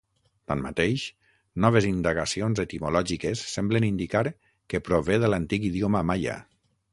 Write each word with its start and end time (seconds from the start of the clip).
Tanmateix, 0.51 1.01
noves 1.65 1.87
indagacions 1.89 2.61
etimològiques 2.63 3.43
semblen 3.51 3.87
indicar 3.91 4.25
que 4.75 4.83
prové 4.89 5.21
de 5.27 5.31
l'antic 5.35 5.69
idioma 5.71 6.03
maia. 6.13 6.41